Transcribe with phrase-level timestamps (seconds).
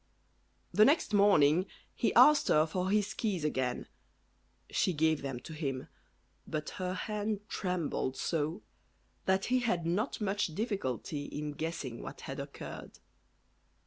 [0.71, 3.87] The next morning he asked her for his keys again;
[4.71, 5.89] she gave them to him;
[6.47, 8.63] but her hand trembled so,
[9.27, 12.97] that he had not much difficulty in guessing what had occurred.